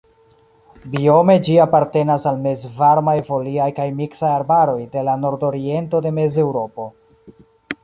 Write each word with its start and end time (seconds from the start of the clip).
Biome 0.93 1.35
ĝi 1.47 1.57
apartenas 1.65 2.25
al 2.31 2.39
mezvarmaj 2.45 3.15
foliaj 3.29 3.69
kaj 3.81 3.87
miksaj 4.01 4.33
arbaroj 4.39 4.77
de 4.97 5.07
la 5.11 5.17
nordoriento 5.27 6.05
de 6.09 6.17
Mezeŭropo. 6.19 6.91